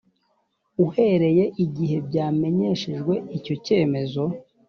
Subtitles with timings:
[0.85, 4.23] uhereye igihe byamenyeshejwe icyo cyemezo